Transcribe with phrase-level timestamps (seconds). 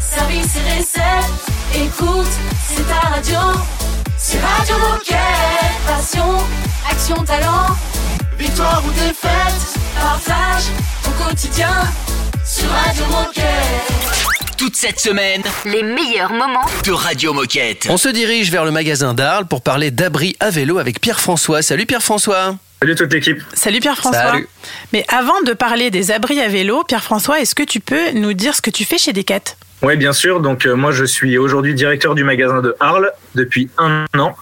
[0.00, 1.30] service et recette.
[1.74, 2.32] Écoute,
[2.68, 3.38] c'est ta radio.
[4.16, 5.18] C'est Radio Moquette.
[5.86, 6.38] Passion,
[6.90, 7.76] action, talent.
[8.38, 10.64] Victoire ou défaite, partage
[11.06, 11.72] au quotidien
[12.44, 13.94] sur Radio Moquette.
[14.56, 17.86] Toute cette semaine, Les meilleurs moments de Radio Moquette.
[17.90, 21.62] On se dirige vers le magasin d'Arles pour parler d'abri à vélo avec Pierre-François.
[21.62, 23.42] Salut Pierre-François Salut toute l'équipe.
[23.54, 24.32] Salut Pierre-François.
[24.32, 24.46] Salut.
[24.92, 28.54] Mais avant de parler des abris à vélo, Pierre-François, est-ce que tu peux nous dire
[28.54, 29.56] ce que tu fais chez Decat?
[29.80, 30.42] Oui, bien sûr.
[30.42, 34.36] Donc euh, moi, je suis aujourd'hui directeur du magasin de Arles depuis un an.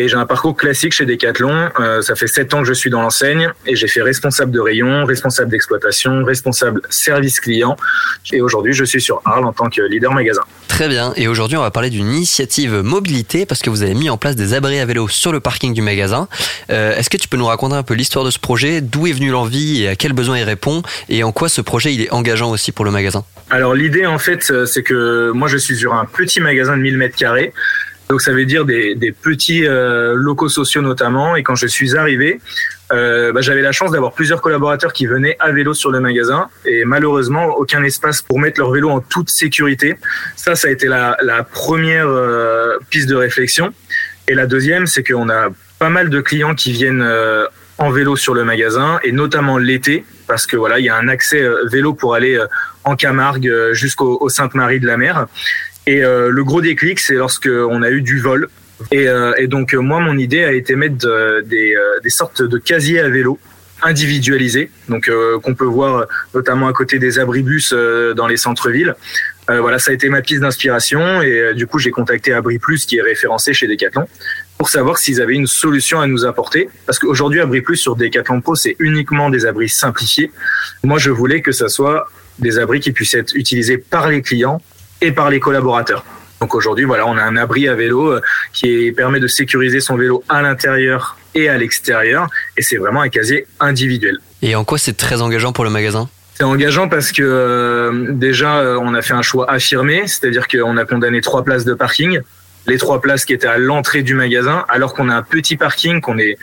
[0.00, 1.68] Et j'ai un parcours classique chez Decathlon.
[1.78, 4.58] Euh, ça fait sept ans que je suis dans l'enseigne et j'ai fait responsable de
[4.58, 7.76] rayon, responsable d'exploitation, responsable service client.
[8.32, 10.40] Et aujourd'hui, je suis sur Arles en tant que leader magasin.
[10.68, 14.08] Très bien, et aujourd'hui on va parler d'une initiative mobilité parce que vous avez mis
[14.08, 16.28] en place des abris à vélo sur le parking du magasin.
[16.70, 19.12] Euh, Est-ce que tu peux nous raconter un peu l'histoire de ce projet, d'où est
[19.12, 20.80] venue l'envie et à quels besoins il répond?
[21.10, 23.24] Et en quoi ce projet il est engageant aussi pour le magasin?
[23.50, 26.82] Alors l'idée en fait, euh, c'est que moi je suis sur un petit magasin de
[26.82, 27.52] 1000 mètres carrés.
[28.10, 31.36] Donc ça veut dire des, des petits euh, locaux sociaux notamment.
[31.36, 32.40] Et quand je suis arrivé,
[32.92, 36.48] euh, bah, j'avais la chance d'avoir plusieurs collaborateurs qui venaient à vélo sur le magasin.
[36.64, 39.96] Et malheureusement, aucun espace pour mettre leur vélo en toute sécurité.
[40.34, 43.72] Ça, ça a été la, la première euh, piste de réflexion.
[44.26, 47.46] Et la deuxième, c'est qu'on a pas mal de clients qui viennent euh,
[47.78, 51.08] en vélo sur le magasin et notamment l'été parce que voilà, il y a un
[51.08, 52.46] accès euh, vélo pour aller euh,
[52.84, 55.26] en Camargue jusqu'au au Sainte-Marie de la Mer.
[55.90, 58.48] Et euh, le gros déclic, c'est lorsque on a eu du vol.
[58.92, 63.00] Et, euh, donc euh, moi, mon idée a été mettre de- des, sortes de casiers
[63.00, 63.40] à vélo
[63.82, 65.10] individualisés, donc
[65.42, 68.94] qu'on peut voir notamment à côté des abribus euh, dans les centres-villes.
[69.48, 72.98] Voilà, ça a été ma piste d'inspiration et du coup j'ai contacté Abri Plus qui
[72.98, 74.06] est référencé chez Decathlon
[74.58, 76.68] pour savoir s'ils avaient une solution à nous apporter.
[76.86, 80.30] Parce qu'aujourd'hui, Abri Plus sur Decathlon Pro, c'est uniquement des abris simplifiés.
[80.84, 84.62] Moi, je voulais que ça soit des abris qui puissent être utilisés par les clients
[85.00, 86.04] et par les collaborateurs.
[86.40, 88.20] Donc aujourd'hui, voilà, on a un abri à vélo euh,
[88.52, 92.28] qui permet de sécuriser son vélo à l'intérieur et à l'extérieur.
[92.56, 94.18] Et c'est vraiment un casier individuel.
[94.40, 96.08] Et en quoi c'est très engageant pour le magasin?
[96.34, 100.78] C'est engageant parce que euh, déjà, euh, on a fait un choix affirmé, c'est-à-dire qu'on
[100.78, 102.20] a condamné trois places de parking,
[102.66, 106.00] les trois places qui étaient à l'entrée du magasin, alors qu'on a un petit parking,
[106.00, 106.38] qu'on est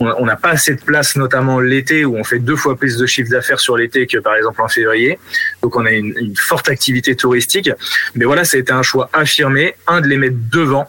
[0.00, 3.06] on n'a pas assez de place, notamment l'été, où on fait deux fois plus de
[3.06, 5.18] chiffre d'affaires sur l'été que par exemple en février.
[5.62, 7.70] Donc on a une, une forte activité touristique.
[8.14, 10.88] Mais voilà, ça a été un choix affirmé, un de les mettre devant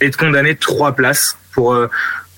[0.00, 1.88] et de condamner trois places pour euh,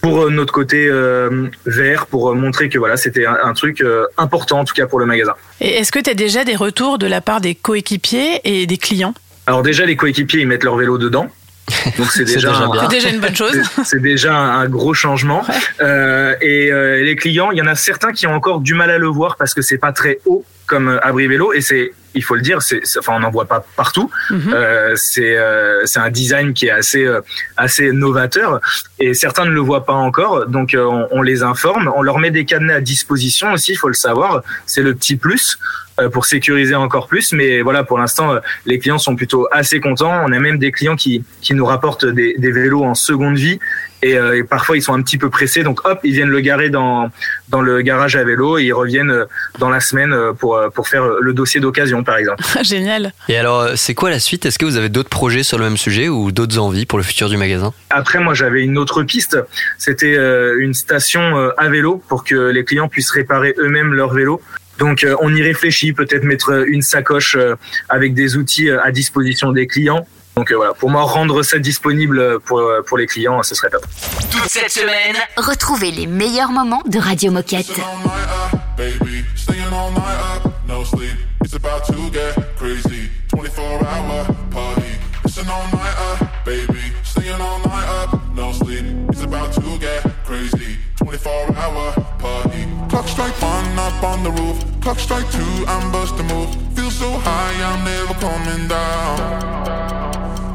[0.00, 3.80] pour euh, notre côté euh, vert, pour euh, montrer que voilà, c'était un, un truc
[3.80, 5.34] euh, important en tout cas pour le magasin.
[5.60, 8.78] Et est-ce que tu as déjà des retours de la part des coéquipiers et des
[8.78, 9.14] clients?
[9.46, 11.28] Alors déjà, les coéquipiers, ils mettent leur vélo dedans.
[11.98, 13.56] Donc c'est déjà, déjà un- déjà une bonne chose.
[13.84, 15.44] c'est- déjà un gros changement.
[15.80, 18.90] Euh, et euh, les clients, il y en a certains qui ont encore du mal
[18.90, 21.92] à le voir parce que c'est pas très haut comme euh, abri vélo et c'est
[22.14, 24.10] il faut le dire, c'est, enfin on n'en voit pas partout.
[24.30, 24.52] Mhm.
[24.52, 27.20] Euh, c'est euh, c'est un design qui est assez euh,
[27.56, 28.60] assez novateur
[28.98, 30.46] et certains ne le voient pas encore.
[30.46, 33.76] Donc euh, on, on les informe, on leur met des cadenas à disposition aussi, il
[33.76, 34.42] faut le savoir.
[34.66, 35.58] C'est le petit plus
[36.08, 37.32] pour sécuriser encore plus.
[37.32, 40.22] Mais voilà, pour l'instant, euh, les clients sont plutôt assez contents.
[40.26, 43.58] On a même des clients qui qui nous rapportent des, des vélos en seconde vie.
[44.02, 46.40] Et, euh, et parfois ils sont un petit peu pressés, donc hop, ils viennent le
[46.40, 47.10] garer dans
[47.50, 49.26] dans le garage à vélo et ils reviennent euh,
[49.58, 52.42] dans la semaine euh, pour euh, pour faire le dossier d'occasion par exemple.
[52.62, 53.12] Génial.
[53.28, 54.46] Et alors euh, c'est quoi la suite?
[54.46, 57.04] Est-ce que vous avez d'autres projets sur le même sujet ou d'autres envies pour le
[57.04, 57.74] futur du magasin?
[57.90, 59.36] Après, moi, j'avais une autre piste.
[59.78, 64.12] C'était euh, une station euh, à vélo pour que les clients puissent réparer eux-mêmes leur
[64.14, 64.40] vélo.
[64.80, 67.54] Donc, euh, on y réfléchit, peut-être mettre une sacoche euh,
[67.90, 70.06] avec des outils euh, à disposition des clients.
[70.36, 73.84] Donc euh, voilà, pour moi, rendre ça disponible pour, pour les clients, ce serait top.
[74.30, 77.78] Toute cette semaine, Retrouvez les meilleurs moments de Radio Moquette.
[93.80, 94.58] up on the roof.
[94.82, 96.50] Clock strike two, I'm busting move.
[96.76, 99.16] Feel so high, I'm never coming down.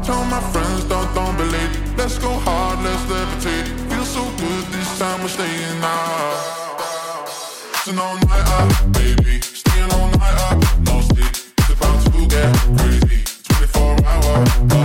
[0.04, 1.74] Tell my friends, don't, don't be late.
[1.98, 3.68] Let's go hard, let's levitate.
[3.90, 7.28] Feel so good, this time we're staying out.
[7.82, 9.42] Staying all night up, baby.
[9.42, 10.58] Staying all night up,
[10.88, 11.34] no sleep.
[11.60, 13.20] It's about to get crazy.
[13.44, 14.85] 24 hour.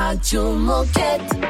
[0.31, 1.40] sur moquette.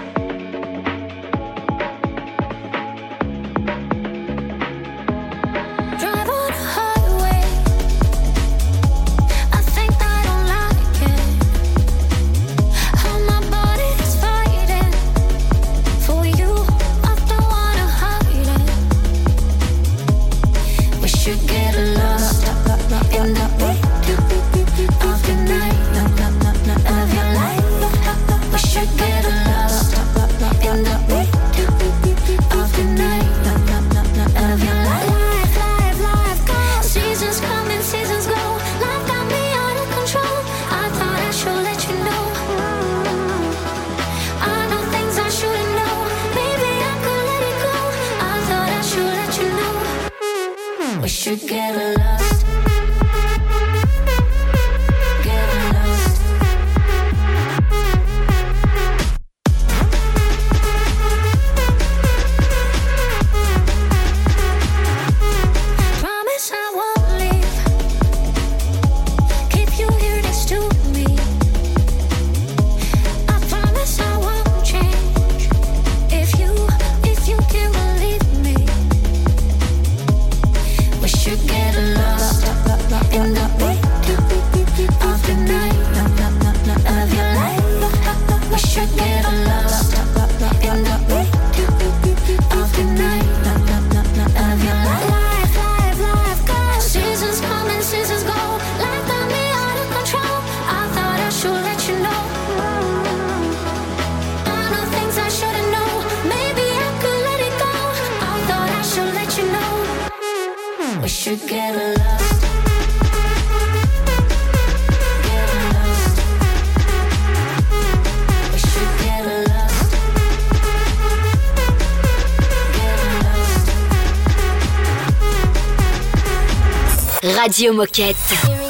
[127.51, 128.60] Radio Moquette.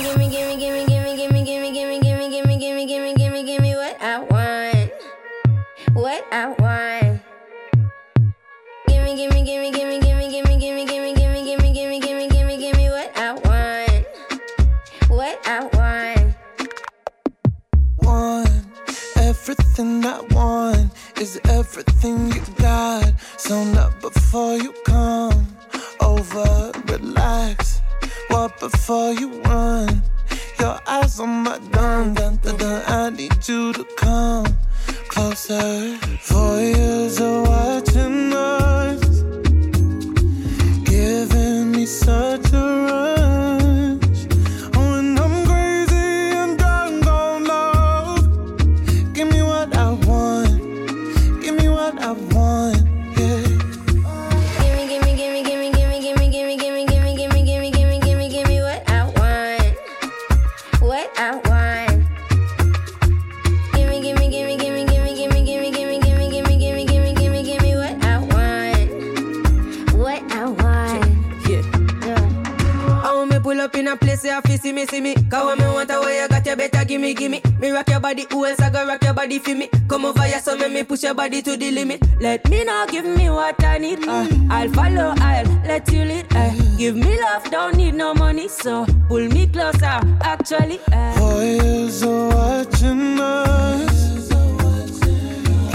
[73.91, 75.15] a place you have see me, see me.
[75.29, 77.41] Cause when me want a way you got, you better give me, give me.
[77.60, 79.69] Me rock your body, who else I go rock your body for me?
[79.88, 82.01] Come over here, so make me push your body to the limit.
[82.19, 84.07] Let me know, give me what I need.
[84.07, 86.25] Uh, I'll follow, I'll let you lead.
[86.31, 90.79] Uh, give me love, don't need no money, so pull me closer, actually.
[90.91, 91.19] Uh.
[91.19, 94.29] Boys are watching us,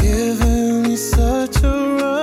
[0.00, 2.15] giving me such a rush.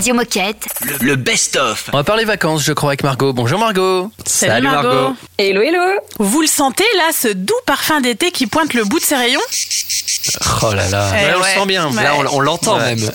[0.00, 0.66] Radio Moquette.
[0.80, 1.90] Le, le best-of.
[1.92, 3.34] On va parler vacances, je crois, avec Margot.
[3.34, 4.10] Bonjour Margot.
[4.24, 5.14] Salut, Margot.
[5.36, 9.04] Hello, hello Vous le sentez là, ce doux parfum d'été qui pointe le bout de
[9.04, 9.40] ses rayons?
[10.62, 11.10] Oh là là.
[11.12, 11.54] Eh on ouais.
[11.54, 11.88] le sent bien.
[11.90, 12.02] Ouais.
[12.02, 12.94] Là, on, on l'entend Ouais.
[12.94, 13.10] même.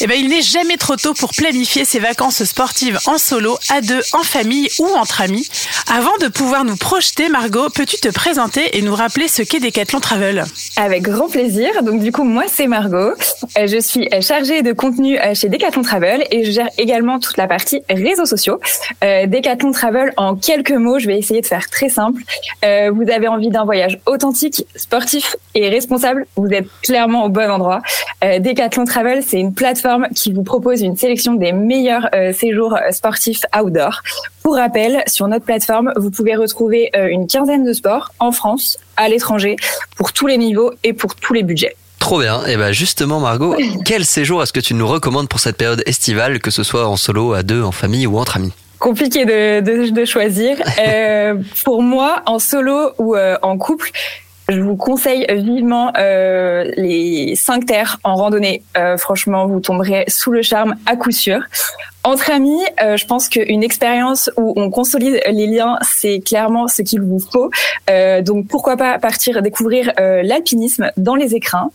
[0.00, 3.80] Eh ben, il n'est jamais trop tôt pour planifier ses vacances sportives en solo, à
[3.80, 5.46] deux, en famille ou entre amis.
[5.92, 10.00] Avant de pouvoir nous projeter, Margot, peux-tu te présenter et nous rappeler ce qu'est Decathlon
[10.00, 10.44] Travel?
[10.76, 11.82] Avec grand plaisir.
[11.82, 13.12] Donc du coup, moi c'est Margot.
[13.58, 17.36] Euh, Je suis chargée de contenu euh, chez Decathlon Travel et je gère également toute
[17.36, 18.60] la partie réseaux sociaux.
[19.04, 22.22] Euh, Decathlon Travel, en quelques mots, je vais essayer de faire très simple.
[22.62, 27.82] Vous avez envie d'un voyage authentique, sportif et responsable, vous êtes clairement au bon endroit.
[28.24, 32.74] Euh, Decathlon Travel, c'est une plateforme qui vous propose une sélection des meilleurs euh, séjours
[32.74, 34.02] euh, sportifs outdoor.
[34.42, 38.78] Pour rappel, sur notre plateforme, vous pouvez retrouver euh, une quinzaine de sports en France,
[38.96, 39.56] à l'étranger,
[39.96, 41.76] pour tous les niveaux et pour tous les budgets.
[41.98, 42.44] Trop bien.
[42.46, 46.40] Et ben justement, Margot, quel séjour est-ce que tu nous recommandes pour cette période estivale,
[46.40, 48.52] que ce soit en solo, à deux, en famille ou entre amis?
[48.78, 50.56] Compliqué de, de, de choisir.
[51.64, 53.90] Pour moi, en solo ou en couple,
[54.50, 58.62] je vous conseille vivement euh, les cinq terres en randonnée.
[58.76, 61.40] Euh, franchement, vous tomberez sous le charme à coup sûr.
[62.02, 66.80] Entre amis, euh, je pense qu'une expérience où on consolide les liens, c'est clairement ce
[66.80, 67.50] qu'il vous faut.
[67.90, 71.70] Euh, donc pourquoi pas partir découvrir euh, l'alpinisme dans les écrins.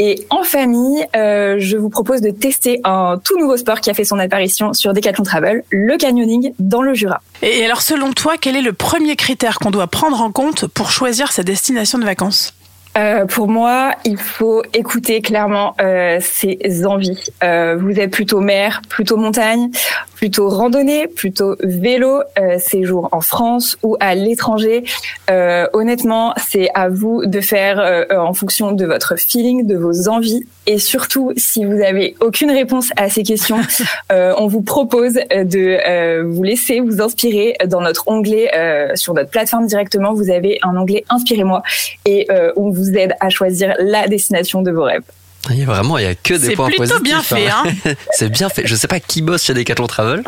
[0.00, 3.94] Et en famille, euh, je vous propose de tester un tout nouveau sport qui a
[3.94, 7.20] fait son apparition sur Decathlon Travel, le canyoning dans le Jura.
[7.42, 10.90] Et alors, selon toi, quel est le premier critère qu'on doit prendre en compte pour
[10.90, 12.54] choisir sa destination de vacances?
[12.98, 17.30] Euh, pour moi, il faut écouter clairement euh, ses envies.
[17.44, 19.70] Euh, vous êtes plutôt mer, plutôt montagne,
[20.18, 24.82] plutôt randonnée, plutôt vélo, euh, séjour en France ou à l'étranger.
[25.30, 30.08] Euh, honnêtement, c'est à vous de faire euh, en fonction de votre feeling, de vos
[30.08, 30.44] envies.
[30.66, 33.60] Et surtout, si vous avez aucune réponse à ces questions,
[34.12, 39.14] euh, on vous propose de euh, vous laisser vous inspirer dans notre onglet euh, sur
[39.14, 40.14] notre plateforme directement.
[40.14, 41.62] Vous avez un onglet Inspirez-moi
[42.06, 45.02] et euh, on vous aide à choisir la destination de vos rêves.
[45.50, 47.02] Il y a vraiment, il y a que des C'est points plutôt positifs.
[47.02, 47.62] bien fait, hein.
[48.10, 48.66] c'est bien fait.
[48.66, 50.22] Je sais pas qui bosse chez Decathlon Travel,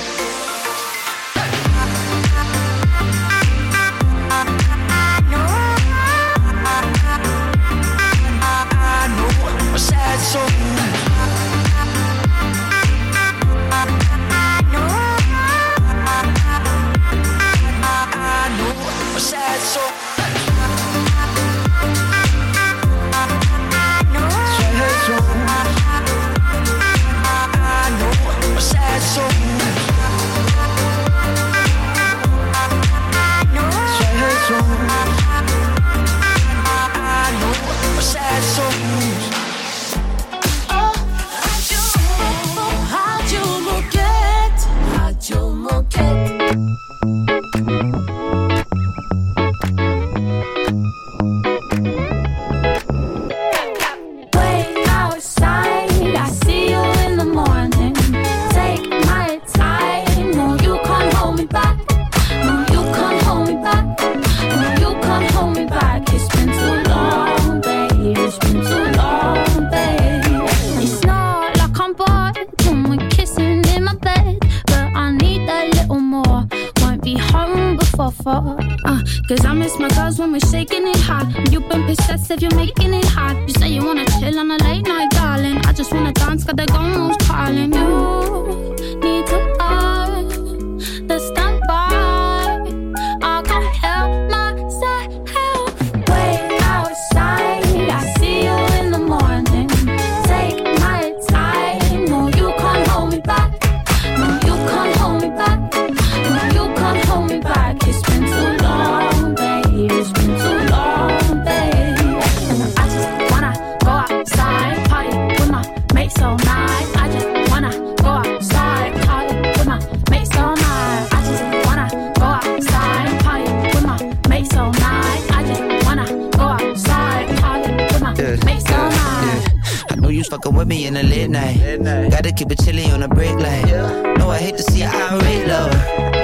[130.95, 132.11] In the late night.
[132.11, 134.17] Gotta keep it chilly on the break line.
[134.17, 135.71] No, I hate to see you irate, love.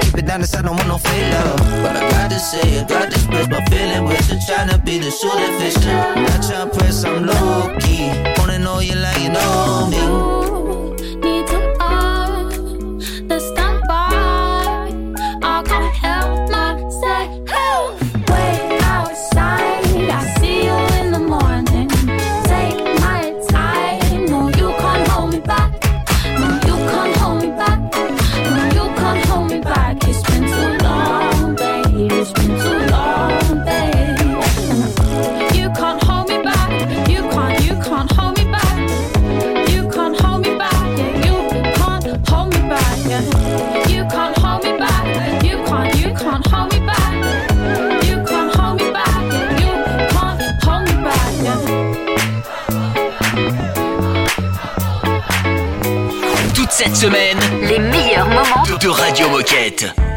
[0.02, 1.58] Keep it down, cause I don't want no fake love.
[1.82, 4.38] But I gotta say, I gotta express my feeling with you.
[4.46, 5.76] Tryna be the shooting fish.
[5.86, 8.10] Not tryna press, I'm low key.
[8.38, 10.47] Wanna know you like you know me.
[58.78, 60.07] De, Radio Moquette.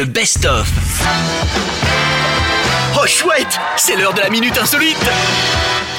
[0.00, 0.66] Le best-of.
[2.96, 4.96] Oh chouette, c'est l'heure de la minute insolite.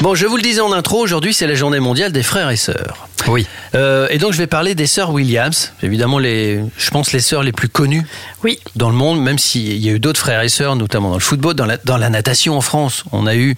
[0.02, 2.56] Bon, je vous le disais en intro, aujourd'hui c'est la journée mondiale des frères et
[2.56, 3.08] sœurs.
[3.28, 3.46] Oui.
[3.76, 7.44] Euh, et donc je vais parler des sœurs Williams, évidemment les, je pense les sœurs
[7.44, 8.04] les plus connues
[8.44, 8.58] Oui.
[8.76, 11.22] dans le monde, même s'il y a eu d'autres frères et sœurs, notamment dans le
[11.22, 13.56] football, dans la, dans la natation en France, on a eu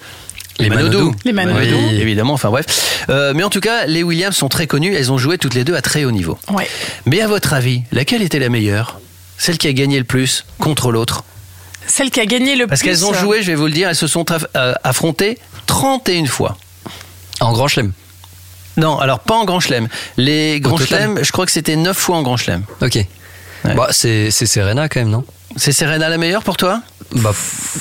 [0.60, 0.98] les, Les Manodou.
[0.98, 1.16] Manodou.
[1.24, 1.58] Les Manodou.
[1.90, 3.06] Oui, évidemment, enfin bref.
[3.10, 5.64] Euh, mais en tout cas, les Williams sont très connues, elles ont joué toutes les
[5.64, 6.38] deux à très haut niveau.
[6.52, 6.68] Ouais.
[7.06, 9.00] Mais à votre avis, laquelle était la meilleure?
[9.44, 11.26] Celle qui a gagné le plus contre l'autre
[11.86, 12.88] Celle qui a gagné le Parce plus.
[12.88, 14.24] qu'elles ont joué, je vais vous le dire, elles se sont
[14.56, 16.58] euh, affrontées 31 fois.
[17.42, 17.92] En grand chelem.
[18.78, 19.90] Non, alors pas en Grand Chelem.
[20.16, 22.64] Les Grands Chelem, je crois que c'était 9 fois en Grand Chelem.
[22.82, 23.00] Ok.
[23.66, 25.26] Bah, c'est c'est Serena quand même, non?
[25.56, 26.82] C'est Serena la meilleure pour toi?
[27.16, 27.32] Bah,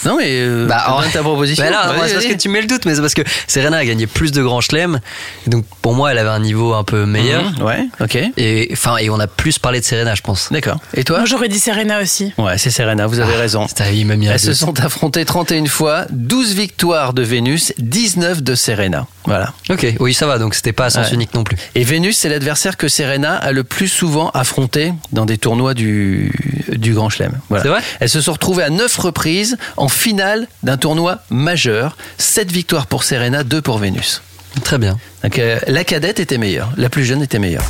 [0.04, 1.08] Non, mais euh, Bah, ouais.
[1.10, 1.64] ta proposition.
[1.64, 3.78] Bah là, moi, c'est parce que tu mets le doute, mais c'est parce que Serena
[3.78, 5.00] a gagné plus de grands chelems.
[5.46, 7.50] Donc pour moi, elle avait un niveau un peu meilleur.
[7.52, 8.18] Mhm, ouais, ok.
[8.36, 10.48] Et enfin, et on a plus parlé de Serena, je pense.
[10.52, 10.78] D'accord.
[10.94, 11.18] Et toi?
[11.18, 12.32] Moi, j'aurais dit Serena aussi.
[12.36, 13.62] Ouais, c'est Serena, vous avez Ah, raison.
[13.62, 19.06] Un Elles se sont affrontées 31 fois, 12 victoires de Vénus, 19 de Serena.
[19.24, 19.52] Voilà.
[19.70, 20.38] Ok, oui, ça va.
[20.38, 21.14] Donc c'était pas à sens Ouais.
[21.14, 21.56] unique non plus.
[21.74, 26.32] Et Vénus, c'est l'adversaire que Serena a le plus souvent affronté dans des tournois du,
[26.72, 27.38] du Grand Chelem.
[27.48, 27.61] Voilà.
[27.62, 31.96] C'est vrai Elles se sont retrouvées à 9 reprises en finale d'un tournoi majeur.
[32.18, 34.22] 7 victoires pour Serena, 2 pour Vénus.
[34.64, 34.98] Très bien.
[35.22, 37.64] Donc, euh, la cadette était meilleure, la plus jeune était meilleure.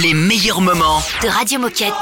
[0.00, 1.02] Les meilleurs moments.
[1.22, 1.92] De Radio Moquette.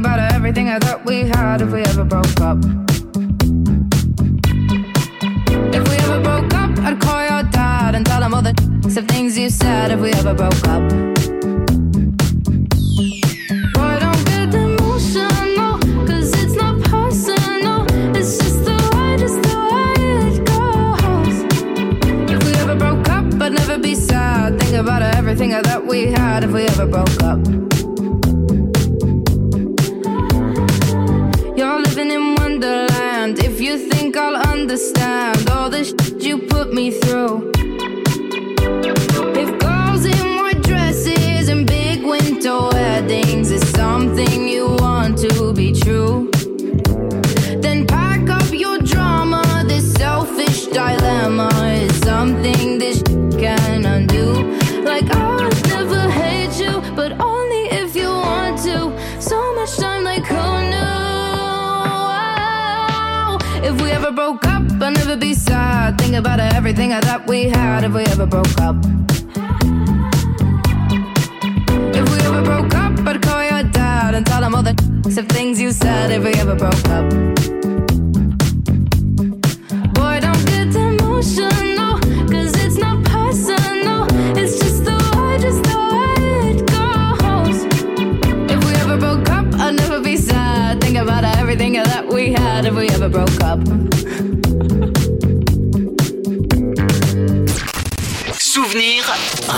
[0.00, 2.58] about everything I thought we had if we ever broke up.
[5.76, 8.54] If we ever broke up, I'd call your dad and tell him all the
[8.96, 10.82] of things you said if we ever broke up.
[13.76, 17.84] Boy, don't get emotional, cause it's not personal.
[18.16, 21.36] It's just the way, just the way it goes.
[22.34, 24.58] If we ever broke up, I'd never be sad.
[24.60, 27.69] Think about everything I thought we had if we ever broke up.
[34.12, 37.49] think I'll understand all the shit you put me through.
[64.90, 65.98] I'll never be sad.
[65.98, 68.74] Think about everything I thought we had if we ever broke up.
[71.94, 74.74] If we ever broke up, I'd call your dad and tell him all the
[75.20, 77.59] of things you said if we ever broke up.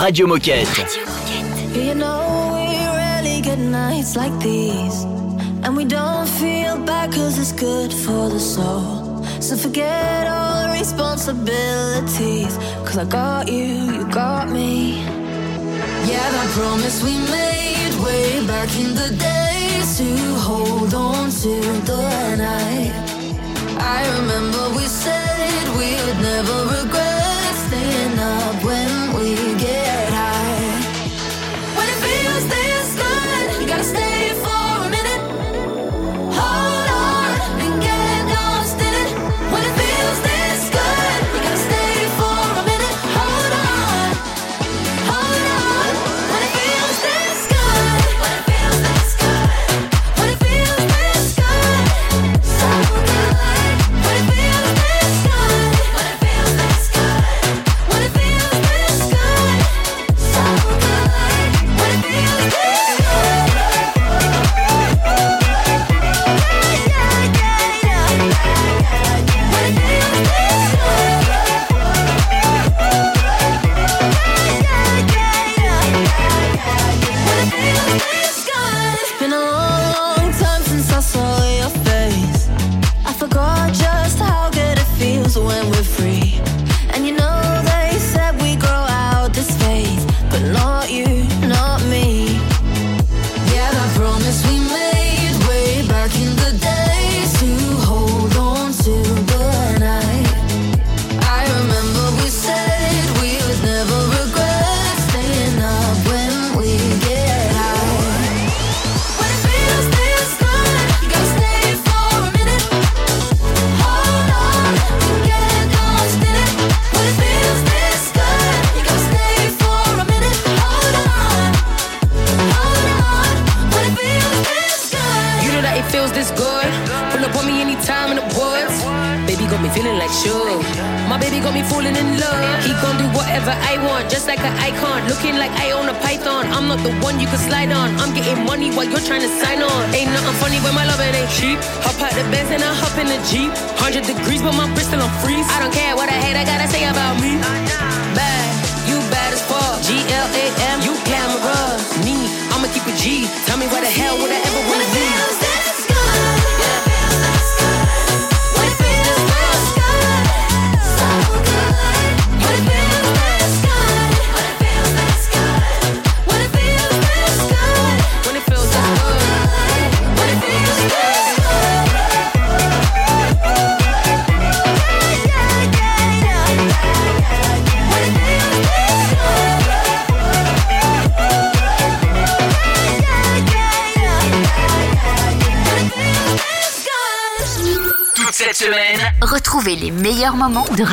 [0.03, 0.67] Radio Moquette.
[0.67, 2.67] Radio You know we
[2.99, 5.05] really get nights like these.
[5.63, 9.23] And we don't feel bad cause it's good for the soul.
[9.39, 12.57] So forget all the responsibilities.
[12.85, 14.97] Cause I got you, you got me.
[16.11, 20.09] Yeah, that promise we made way back in the days to
[20.47, 21.53] hold on to
[21.89, 22.93] the night.
[23.79, 27.22] I remember we said we would never regret
[28.19, 30.02] up when we get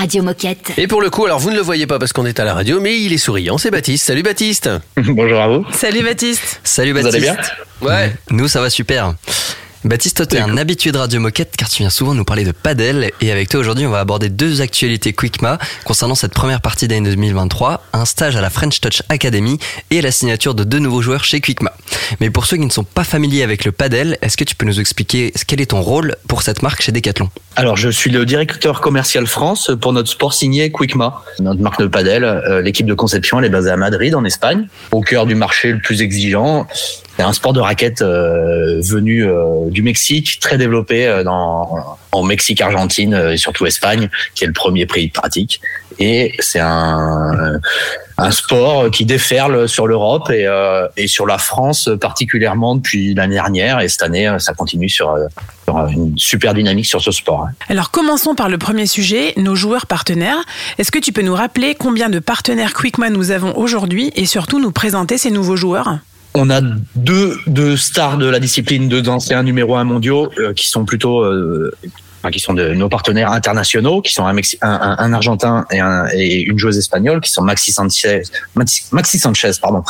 [0.01, 0.73] Radio Moquette.
[0.79, 2.55] Et pour le coup, alors vous ne le voyez pas parce qu'on est à la
[2.55, 4.07] radio, mais il est souriant, c'est Baptiste.
[4.07, 4.71] Salut Baptiste.
[4.97, 5.67] Bonjour à vous.
[5.75, 6.59] Salut Baptiste.
[6.65, 7.27] Salut Vous Baptiste.
[7.29, 8.17] allez bien Ouais.
[8.31, 9.13] Nous, ça va super.
[9.83, 12.53] Baptiste, toi, t'es un habitué de Radio Moquette car tu viens souvent nous parler de
[12.53, 13.13] padel.
[13.23, 17.09] Et avec toi, aujourd'hui, on va aborder deux actualités Quickma concernant cette première partie d'année
[17.09, 19.59] 2023, un stage à la French Touch Academy
[19.91, 21.73] et la signature de deux nouveaux joueurs chez Quickma.
[22.21, 24.67] Mais pour ceux qui ne sont pas familiers avec le padel, est-ce que tu peux
[24.67, 27.31] nous expliquer quel est ton rôle pour cette marque chez Decathlon?
[27.57, 31.87] Alors, je suis le directeur commercial France pour notre sport signé Quickma, notre marque de
[31.87, 32.25] padel.
[32.25, 35.73] Euh, L'équipe de conception, elle est basée à Madrid, en Espagne, au cœur du marché
[35.73, 36.67] le plus exigeant.
[37.21, 42.23] C'est un sport de raquette euh, venu euh, du Mexique, très développé euh, dans, en
[42.23, 45.61] Mexique, Argentine et surtout Espagne, qui est le premier pays de pratique.
[45.99, 47.61] Et c'est un,
[48.31, 53.81] sport qui déferle sur l'Europe et, sur la France particulièrement depuis l'année dernière.
[53.81, 55.15] Et cette année, ça continue sur,
[55.69, 57.49] une super dynamique sur ce sport.
[57.69, 60.43] Alors commençons par le premier sujet, nos joueurs partenaires.
[60.79, 64.59] Est-ce que tu peux nous rappeler combien de partenaires Quickman nous avons aujourd'hui et surtout
[64.59, 65.99] nous présenter ces nouveaux joueurs?
[66.35, 66.61] On a
[66.95, 71.23] deux, deux stars de la discipline, deux anciens numéro un mondiaux euh, qui sont plutôt,
[71.25, 71.75] euh,
[72.21, 75.67] enfin, qui sont de nos partenaires internationaux, qui sont un, Mexi- un, un- un Argentin
[75.73, 78.23] et, un, et une joueuse espagnole, qui sont Maxi Sanchez,
[78.55, 79.83] Maxi, Sanchez pardon,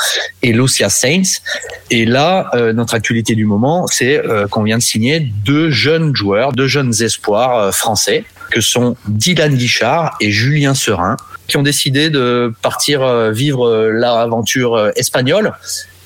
[0.42, 1.42] et Lucia Sainz.
[1.90, 6.16] Et là, euh, notre actualité du moment, c'est euh, qu'on vient de signer deux jeunes
[6.16, 11.16] joueurs, deux jeunes espoirs euh, français, que sont Dylan Guichard et Julien Serin,
[11.48, 15.52] qui ont décidé de partir euh, vivre l'aventure espagnole.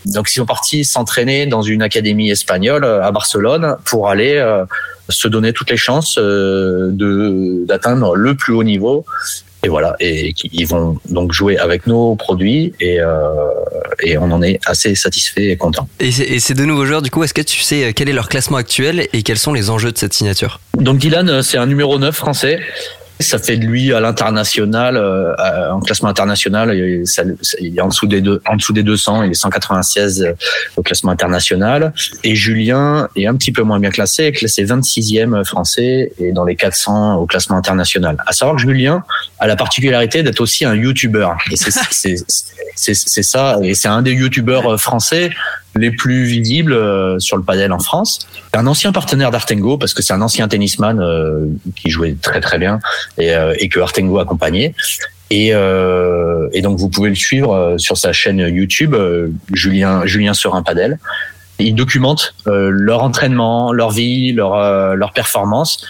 [0.07, 4.65] Donc ils sont partis s'entraîner dans une académie espagnole euh, à Barcelone pour aller euh,
[5.09, 9.05] se donner toutes les chances euh, de d'atteindre le plus haut niveau.
[9.63, 13.25] Et voilà, et ils vont donc jouer avec nos produits et, euh,
[14.03, 15.89] et on en est assez satisfait et content.
[16.01, 18.13] et, ces- et ces deux nouveaux joueurs, du coup, est-ce que tu sais quel est
[18.13, 20.61] leur classement actuel et quels sont les enjeux de cette signature?
[20.77, 22.61] Donc Dylan, c'est un numéro 9 français.
[23.21, 25.35] Ça fait de lui à l'international, euh,
[25.71, 27.05] en classement international, il,
[27.77, 30.35] est en dessous des deux, en dessous des 200, il est 196
[30.77, 31.93] au classement international.
[32.25, 36.57] Et Julien est un petit peu moins bien classé, classé 26e français et dans les
[36.57, 38.17] 400 au classement international.
[38.27, 39.05] À savoir que Julien
[39.39, 41.29] a la particularité d'être aussi un YouTuber.
[41.55, 41.71] C'est
[43.23, 45.31] ça, et c'est un des YouTubeurs français
[45.77, 48.27] les plus visibles euh, sur le padel en France.
[48.53, 51.47] Un ancien partenaire d'Artengo parce que c'est un ancien tennisman euh,
[51.77, 52.79] qui jouait très très bien
[53.19, 54.75] et, euh, et que Artengo accompagnait.
[55.31, 58.95] Et, euh, et donc vous pouvez le suivre sur sa chaîne YouTube,
[59.53, 60.99] Julien Julien Serin Padel.
[61.59, 65.87] Il documente euh, leur entraînement, leur vie, leur euh, leur performance.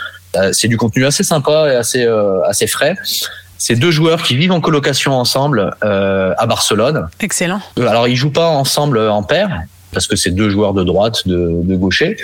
[0.53, 2.97] C'est du contenu assez sympa et assez euh, assez frais.
[3.57, 7.09] C'est deux joueurs qui vivent en colocation ensemble euh, à Barcelone.
[7.21, 7.61] Excellent.
[7.79, 9.63] Alors, ils jouent pas ensemble en paire
[9.95, 12.17] parce que c'est deux joueurs de droite, de, de gaucher.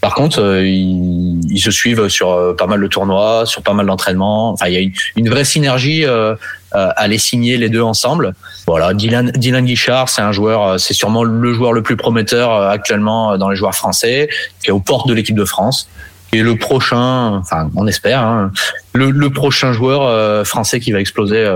[0.00, 3.72] Par contre, euh, ils, ils se suivent sur euh, pas mal de tournois, sur pas
[3.72, 4.52] mal d'entraînements.
[4.52, 6.34] Enfin, il y a une, vraie synergie euh,
[6.74, 8.34] euh, à les signer les deux ensemble.
[8.66, 12.52] Voilà, Dylan, Dylan Guichard, c'est un joueur, euh, c'est sûrement le joueur le plus prometteur
[12.52, 14.28] euh, actuellement dans les joueurs français,
[14.62, 15.88] qui est aux portes de l'équipe de France.
[16.34, 18.52] Et le prochain, enfin, on espère, hein,
[18.92, 21.48] le, le prochain joueur français qui va exploser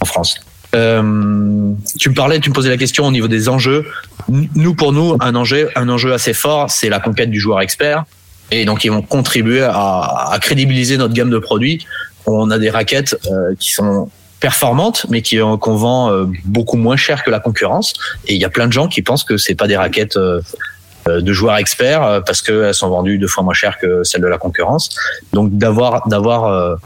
[0.00, 0.38] en France.
[0.74, 3.86] Euh, tu me parlais, tu me posais la question au niveau des enjeux.
[4.28, 8.04] Nous, pour nous, un enjeu, assez fort, c'est la conquête du joueur expert.
[8.50, 11.86] Et donc, ils vont contribuer à, crédibiliser notre gamme de produits.
[12.26, 14.10] On a des raquettes euh, qui sont
[14.40, 17.94] performantes, mais qui euh, qu'on vend beaucoup moins cher que la concurrence.
[18.26, 20.18] Et il y a plein de gens qui pensent que c'est pas des raquettes
[21.06, 24.38] de joueurs experts parce qu'elles sont vendues deux fois moins cher que celles de la
[24.38, 24.88] concurrence.
[25.32, 26.78] Donc, d'avoir d'avoir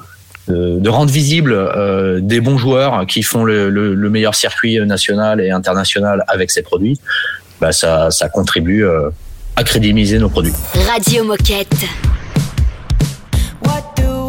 [0.49, 4.79] de, de rendre visible euh, des bons joueurs qui font le, le, le meilleur circuit
[4.81, 6.99] national et international avec ces produits,
[7.61, 9.11] bah ça, ça contribue euh,
[9.57, 10.55] à crédibiliser nos produits.
[10.89, 11.85] Radio Moquette.
[13.65, 14.29] What do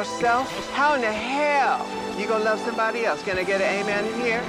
[0.00, 1.86] yourself, how in the hell
[2.18, 3.22] you gonna love somebody else?
[3.22, 4.42] Can I get an amen in here?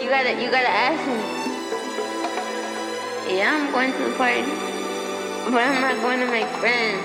[0.00, 1.18] You gotta, you gotta ask me.
[3.36, 4.42] Yeah, I'm going to the party,
[5.50, 7.02] but I'm not going to make friends.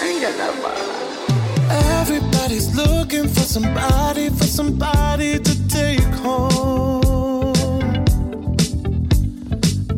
[0.00, 0.76] I need a lover.
[1.98, 7.52] Everybody's looking for somebody, for somebody to take home.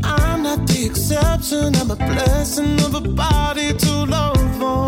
[0.03, 4.88] I'm not the exception, I'm a blessing of a body to love on.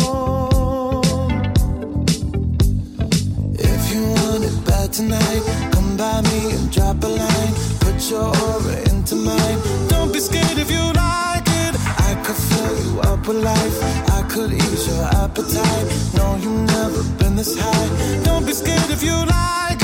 [4.92, 5.42] tonight.
[5.72, 7.54] Come by me and drop a line.
[7.80, 9.58] Put your aura into mine.
[9.88, 11.74] Don't be scared if you like it.
[12.08, 13.76] I could fill you up with life.
[14.10, 15.86] I could ease your appetite.
[16.14, 18.22] No, you've never been this high.
[18.24, 19.79] Don't be scared if you like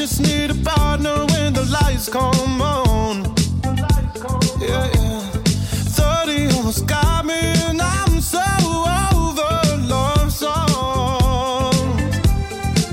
[0.00, 3.16] just need a partner when the lights come on.
[4.58, 5.20] Yeah, yeah.
[6.24, 7.38] 30 almost got me,
[7.68, 8.40] and I'm so
[9.12, 11.98] over love song.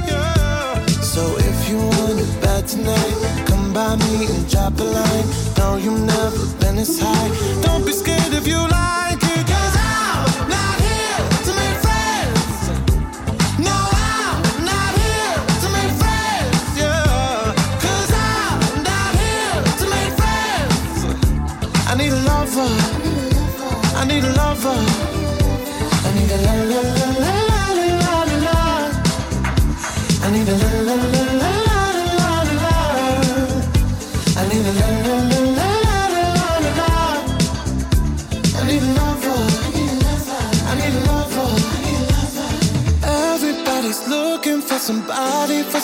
[0.05, 0.86] Yeah.
[1.14, 5.28] So if you want it bad tonight, come by me and drop a line.
[5.58, 7.62] No, you've never been this high.
[7.62, 9.16] Don't be scared if you like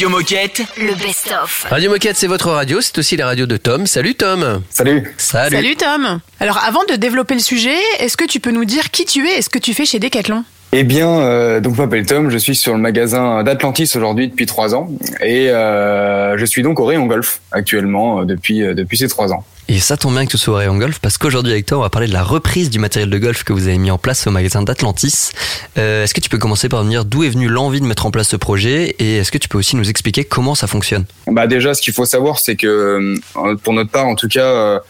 [0.00, 0.62] Radio Moquette.
[0.78, 1.66] Le best-of.
[1.68, 3.86] Radio Moquette, c'est votre radio, c'est aussi la radio de Tom.
[3.86, 4.62] Salut Tom.
[4.70, 5.14] Salut.
[5.18, 5.56] Salut.
[5.56, 6.20] Salut Tom.
[6.40, 9.36] Alors avant de développer le sujet, est-ce que tu peux nous dire qui tu es
[9.36, 10.42] et ce que tu fais chez Decathlon?
[10.72, 14.46] Eh bien, euh, donc je m'appelle Tom, je suis sur le magasin d'Atlantis aujourd'hui depuis
[14.46, 14.88] trois ans
[15.20, 19.44] et euh, je suis donc au rayon golf actuellement euh, depuis depuis ces trois ans.
[19.72, 21.82] Et ça tombe bien que tu sois au rayon golf parce qu'aujourd'hui avec toi on
[21.82, 24.26] va parler de la reprise du matériel de golf que vous avez mis en place
[24.26, 25.30] au magasin d'Atlantis.
[25.78, 28.04] Euh, est-ce que tu peux commencer par me dire d'où est venue l'envie de mettre
[28.04, 31.04] en place ce projet et est-ce que tu peux aussi nous expliquer comment ça fonctionne?
[31.28, 34.44] Bah déjà, ce qu'il faut savoir, c'est que euh, pour notre part, en tout cas,
[34.44, 34.80] euh,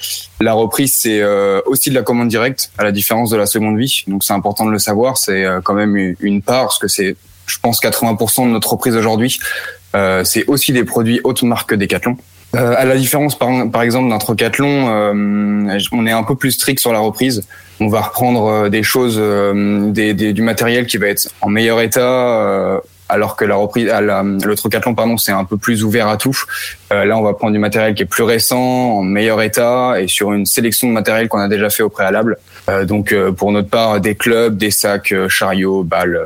[0.41, 1.23] la reprise c'est
[1.67, 4.05] aussi de la commande directe, à la différence de la seconde vie.
[4.07, 5.19] Donc c'est important de le savoir.
[5.19, 9.39] C'est quand même une- part, parce que c'est, je pense, 80% de notre reprise aujourd'hui.
[10.25, 12.17] C'est aussi des produits haute marque Decathlon.
[12.57, 16.51] Euh, à la différence, par, par exemple, d'un trocathlon, euh, on est un peu plus
[16.53, 17.47] strict sur la reprise.
[17.79, 21.49] On va reprendre euh, des choses, euh, des, des- du matériel qui va être en
[21.49, 22.79] meilleur état, euh,
[23.09, 26.17] alors que la reprise, à la- le trocathlon, pardon, c'est un peu plus ouvert à
[26.17, 26.37] tout.
[26.93, 28.59] Euh, là, on va prendre du matériel qui est plus récent,
[28.99, 32.37] en meilleur état, et sur une sélection de matériel qu'on a déjà fait au préalable.
[32.69, 36.21] Euh, donc, euh, pour notre part, des clubs, des sacs, chariots, balles.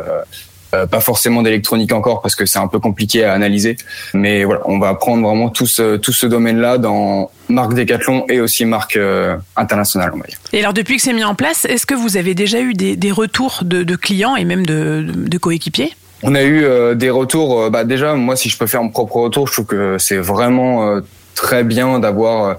[0.74, 3.76] Euh, pas forcément d'électronique encore parce que c'est un peu compliqué à analyser.
[4.12, 8.40] Mais voilà, on va prendre vraiment tout ce, tout ce domaine-là dans marque Decathlon et
[8.40, 10.38] aussi marque euh, internationale, on va dire.
[10.52, 12.96] Et alors depuis que c'est mis en place, est-ce que vous avez déjà eu des,
[12.96, 15.92] des retours de, de clients et même de, coéquipiers?
[16.22, 17.60] On a eu euh, des retours.
[17.60, 20.16] euh, bah déjà, moi, si je peux faire mon propre retour, je trouve que c'est
[20.16, 21.00] vraiment
[21.34, 22.58] très bien d'avoir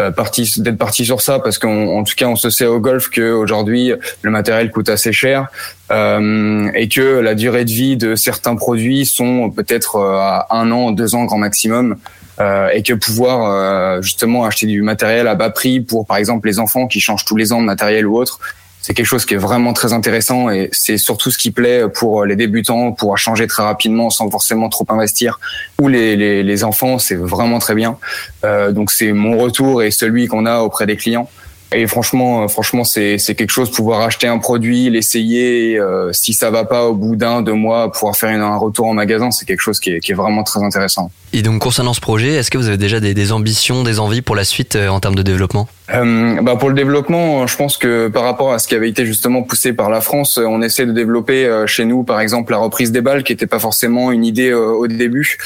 [0.00, 2.80] euh, parti, d'être parti sur ça parce qu'en en tout cas, on se sait au
[2.80, 5.48] golf que aujourd'hui, le matériel coûte assez cher
[5.90, 10.70] euh, et que la durée de vie de certains produits sont peut-être euh, à un
[10.70, 11.96] an, deux ans grand maximum.
[12.38, 16.46] Euh, et que pouvoir euh, justement acheter du matériel à bas prix pour par exemple
[16.48, 18.40] les enfants qui changent tous les ans de matériel ou autre
[18.86, 22.24] c'est quelque chose qui est vraiment très intéressant et c'est surtout ce qui plaît pour
[22.24, 25.40] les débutants, pour changer très rapidement sans forcément trop investir.
[25.80, 27.98] Ou les, les, les enfants, c'est vraiment très bien.
[28.44, 31.28] Euh, donc c'est mon retour et celui qu'on a auprès des clients.
[31.72, 36.32] Et franchement, euh, franchement, c'est c'est quelque chose pouvoir acheter un produit, l'essayer, euh, si
[36.32, 39.32] ça va pas au bout d'un deux mois, pouvoir faire une- un retour en magasin,
[39.32, 41.10] c'est quelque chose qui est, qui est vraiment très intéressant.
[41.32, 44.22] Et donc concernant ce projet, est-ce que vous avez déjà des, des ambitions, des envies
[44.22, 45.68] pour la suite euh, en termes de développement?
[45.92, 49.04] Euh, bah pour le développement, je pense que par rapport à ce qui avait été
[49.04, 52.92] justement poussé par la France, on essaie de développer chez nous, par exemple, la reprise
[52.92, 55.36] des balles, qui n'était pas forcément une idée au début.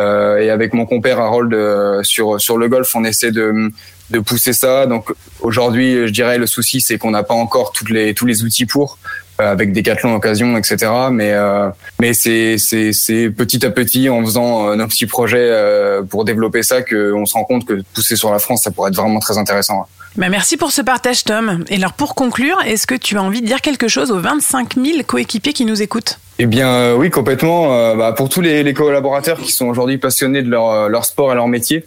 [0.00, 3.72] Euh, et avec mon compère Harold euh, sur sur le golf, on essaie de
[4.10, 4.86] de pousser ça.
[4.86, 8.42] Donc aujourd'hui, je dirais le souci, c'est qu'on n'a pas encore toutes les tous les
[8.44, 8.98] outils pour
[9.40, 10.90] euh, avec Decathlon occasion, etc.
[11.10, 11.68] Mais euh,
[12.00, 16.24] mais c'est c'est c'est petit à petit en faisant euh, nos petits projets euh, pour
[16.24, 18.96] développer ça que on se rend compte que pousser sur la France, ça pourrait être
[18.96, 19.86] vraiment très intéressant.
[20.16, 21.64] Bah, merci pour ce partage, Tom.
[21.68, 24.74] Et alors, pour conclure, est-ce que tu as envie de dire quelque chose aux 25
[24.74, 26.18] 000 coéquipiers qui nous écoutent?
[26.40, 27.72] Eh bien, euh, oui, complètement.
[27.72, 31.30] Euh, bah, pour tous les, les collaborateurs qui sont aujourd'hui passionnés de leur, leur sport
[31.30, 31.84] et leur métier,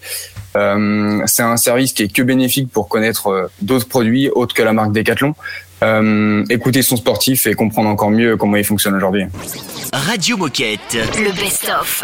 [0.56, 4.62] euh, c'est un service qui est que bénéfique pour connaître euh, d'autres produits autres que
[4.62, 5.34] la marque Decathlon.
[5.84, 9.24] Euh, écouter son sportif et comprendre encore mieux comment il fonctionne aujourd'hui.
[9.94, 10.98] Radio Moquette.
[11.18, 12.04] Le best-of.